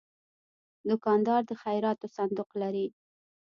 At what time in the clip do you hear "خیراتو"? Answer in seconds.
1.61-2.05